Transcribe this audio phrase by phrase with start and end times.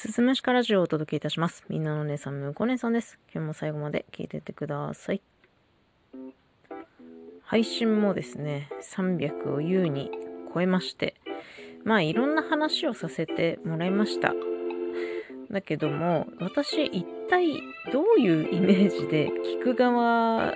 [0.00, 1.62] すすむしかラジオをお届けいたします。
[1.68, 3.18] みんなのお姉さん、むこ姉さんです。
[3.34, 5.20] 今日も最後まで聞いてってください。
[7.42, 10.10] 配信もですね、300を優に
[10.54, 11.16] 超えまして、
[11.84, 14.32] まあいろんな話をさせてもらいました。
[15.50, 17.60] だけども、私一体
[17.92, 19.28] どういうイメージで
[19.60, 20.54] 聞く側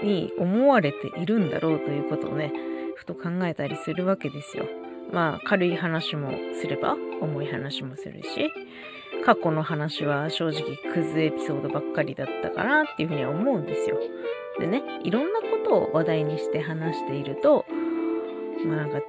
[0.00, 2.52] に思われているんだろうということをね、
[2.94, 4.68] ふと考えたりするわけですよ。
[5.12, 6.30] まあ軽い話も
[6.60, 8.50] すれば重い話もするし
[9.24, 13.98] 過去の話は正直クズエピソードばっかりだったかなっていうふうには思うんですよ。
[14.58, 17.66] でねいろんなことを話題にして話していると
[18.64, 19.00] まあなんか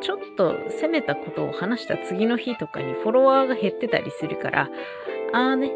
[0.00, 4.68] ちょっと攻めたことを話した次の日とかにフォロワーが減ってたりするから
[5.32, 5.72] あーね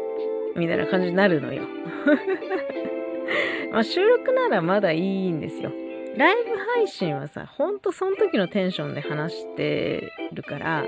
[0.55, 1.63] みたいな感じになるのよ。
[3.71, 5.71] まあ収録ならまだいいんですよ。
[6.17, 10.85] ライブ配信はさ、ほんとその時のテンションで話してるから、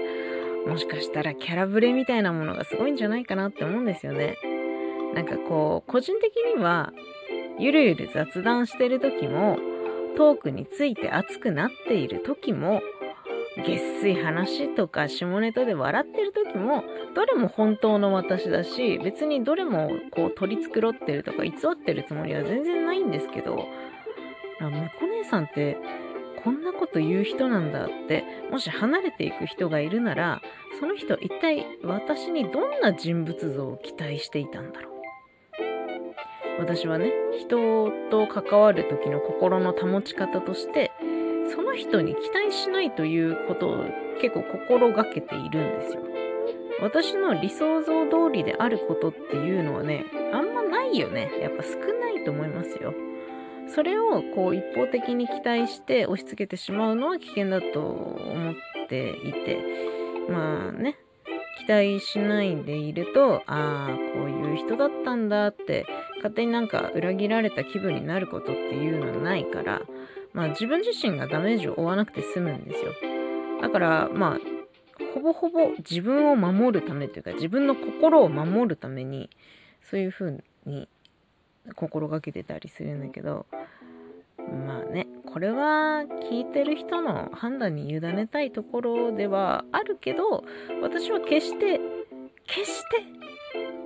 [0.65, 4.37] もしかしたらキャラブレみたいなものがすごいんじゃないかなって思うんですよね。
[5.13, 6.93] なんかこう、個人的には、
[7.59, 9.57] ゆるゆる雑談してる時も、
[10.15, 12.81] トークについて熱くなっている時も、
[13.57, 16.83] 月水話とか下ネタで笑ってる時も、
[17.15, 23.67] どれも本当の私だし、別にどれもこう取り繕ってるとか偽ってるつもりは全然ないんですけど、
[24.61, 25.77] あ、むこ姉さんって
[26.43, 30.41] こんなこと言う人なんだってもし離れていく人がいるなら
[30.79, 34.97] その人一体私にどんな人物像を期待していたんだろう。
[36.59, 40.91] 私はね人と関わる時の心の保ち方として
[41.53, 43.85] その人に期待しないということを
[44.21, 46.01] 結構心がけているんですよ。
[46.81, 51.29] 私の理想像通りであることっていうのはねあんまないよね。
[51.41, 52.93] やっぱ少ないと思いますよ。
[53.73, 58.55] それをこう一方的に期待して押し付けてしまうのは危険だと思っ
[58.87, 59.59] ていて
[60.29, 60.97] まあね
[61.59, 65.85] 期待しないでいるとああこういう人だったんだって
[66.17, 69.81] 勝手になんか裏切られた気分になることっていうのはないから
[70.33, 72.93] まあ自分自身がダメージを負わなくて済むんですよ。
[73.61, 74.57] だからまあ
[75.13, 79.29] ほぼほぼ自分を守るためというか自分の心を守るために
[79.89, 80.87] そういう風に
[81.75, 83.45] 心がけてたりするんだけど
[84.37, 90.43] まあねこれは聞いてる人の判断に委ねたいところではあるけど
[90.81, 91.79] 私は決して
[92.47, 93.17] 決して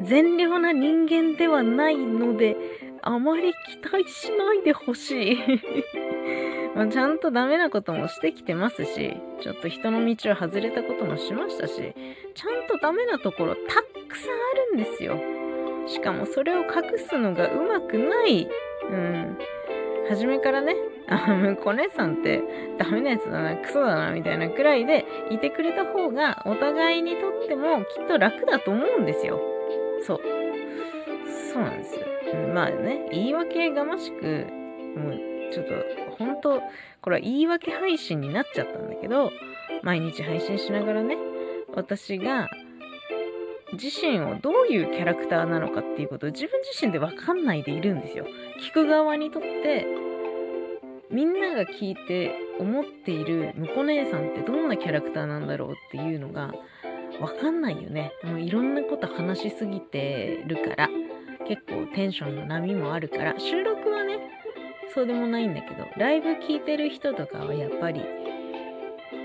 [0.04, 2.56] 善良な人間ではないので
[3.02, 5.38] あまり期待しないでほしい。
[6.76, 13.62] まあちゃんとダメなこともしてきてますしちょっと人の道を外れたこともしましたしちゃんとダメなところた
[14.08, 14.36] くさんあ
[14.70, 15.41] るんですよ。
[15.88, 18.50] しかもそれを隠すのがうまくない。
[18.90, 19.38] うん。
[20.10, 20.76] 初めからね、
[21.08, 22.42] あ、もう子姉さんって
[22.78, 29.40] ダメなやつだな、クソだな、みたいなくらいでいてくれた方がお互いにとってもきっと楽だと思うんですよ。
[30.04, 30.20] そう。
[31.54, 32.06] そうなんですよ。
[32.54, 34.48] まあね、言い訳がましく、
[34.96, 35.74] もうちょっと
[36.18, 36.62] 本当
[37.02, 39.32] これは言い訳配信になっちゃったんだけど、
[39.84, 41.18] 毎日配信しながらね、
[41.74, 42.50] 私が
[43.74, 48.26] 自身をどういうキャラクターなのかっていうことを自分自身で分かんないでいるんですよ。
[48.60, 49.86] 聞く側にとって
[51.10, 56.54] みんなが聞いて思っているむこ姉さんってどんなキャラクターなんだろうっていうのが
[57.20, 58.14] 分かんないよね。
[58.24, 60.90] もういろんなこと話しすぎてるから
[61.48, 64.20] 結構テンションの波もあるから収録はね
[64.94, 68.02] そうでもないんだけどライブ聞いてる人とかはやっぱり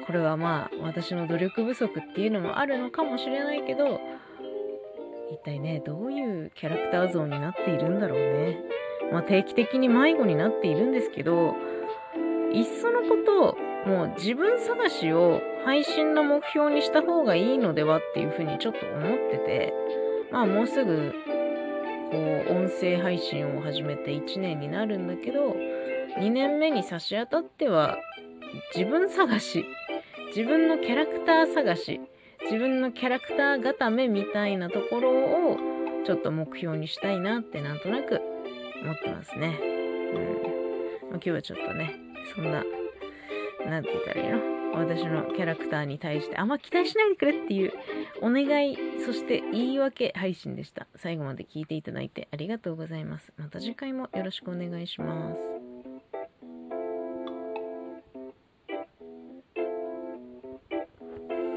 [0.07, 4.01] これはまあ私の努力不足っていうのもあるのかもしれないけど
[5.31, 8.59] 一体ねどういうキャラクター像になっているんだろうね。
[9.13, 11.55] まあ定期的に迷子になっているんですけど
[12.53, 13.57] いっそのこと
[13.89, 19.75] もう自分探しを配信の目標にした方がいいのではっていうふうにちょっと思ってて
[20.33, 21.13] まあもうすぐ
[22.11, 25.55] こう音声配信を始めて1年になるんだけど
[26.19, 27.97] 2年目に差し当たっては
[28.75, 29.65] 自分探し
[30.29, 32.01] 自分のキャラクター探し
[32.45, 35.57] 自分のキャラクター固めみたいなところを
[36.07, 38.21] ちょっと目標にしたいなってなんとなく
[38.83, 39.59] 思ってますね。
[39.63, 41.11] うん。
[41.11, 41.95] 今日はちょっとね、
[42.35, 42.65] そんな、
[43.69, 44.57] なんて言ったらいいの？
[44.75, 47.73] 私のキャラクターに対してあんま期待しないでくれっていう
[48.21, 50.87] お願い、そして言い訳配信でした。
[50.97, 53.33] 最後まで聞いていただいてありがとうございます。
[53.39, 55.56] また次回もよろしくお願いします。